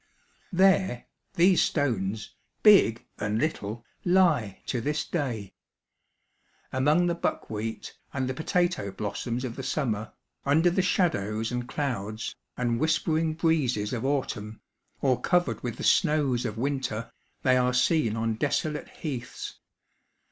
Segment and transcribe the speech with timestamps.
[0.51, 1.05] There,
[1.35, 5.53] these stones, big and little, lie to this day.
[6.73, 10.11] Among the buckwheat, and the potato blossoms of the summer,
[10.43, 14.61] under the shadows and clouds, and whispering breezes of autumn,
[15.01, 17.11] or covered with the snows of winter,
[17.43, 19.59] they are seen on desolate heaths.